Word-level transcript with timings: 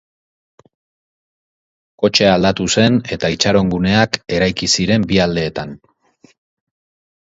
Kotxea 2.05 2.33
aldatu 2.39 2.67
zen 2.77 2.99
eta 3.19 3.33
itxaron 3.37 3.71
guneak 3.77 4.21
eraiki 4.41 4.75
ziren 4.77 5.09
bi 5.13 5.25
aldeetan. 5.31 5.81